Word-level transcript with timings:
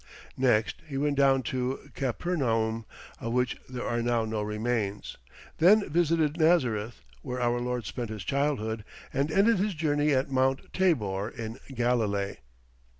Next 0.35 0.77
he 0.87 0.97
went 0.97 1.15
down 1.15 1.43
to 1.43 1.91
Capernaum, 1.93 2.85
of 3.19 3.33
which 3.33 3.57
there 3.69 3.85
are 3.85 4.01
now 4.01 4.25
no 4.25 4.41
remains; 4.41 5.17
then 5.59 5.87
visited 5.87 6.37
Nazareth, 6.39 7.01
where 7.21 7.39
our 7.39 7.59
Lord 7.61 7.85
spent 7.85 8.09
His 8.09 8.23
childhood, 8.23 8.83
and 9.13 9.31
ended 9.31 9.59
his 9.59 9.75
journey 9.75 10.11
at 10.11 10.31
Mount 10.31 10.73
Tabor 10.73 11.29
in 11.29 11.59
Galilee. 11.75 12.37